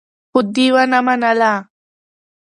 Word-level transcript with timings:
خو 0.31 0.39
دې 0.53 0.67
ونه 0.75 0.99
منله. 1.05 1.53